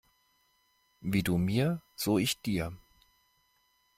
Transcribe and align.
Wie 1.01 1.21
du 1.21 1.37
mir 1.37 1.79
so 1.95 2.17
ich 2.17 2.41
dir. 2.41 2.75